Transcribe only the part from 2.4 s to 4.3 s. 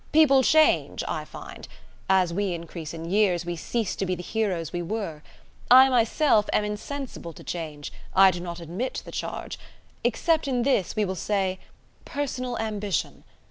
increase in years we cease to be the